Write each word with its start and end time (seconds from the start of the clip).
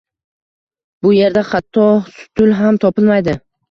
Bu 1.03 1.13
erda 1.27 1.45
xatto 1.53 1.87
stul 2.19 2.61
ham 2.65 2.85
topilmaydi 2.89 3.43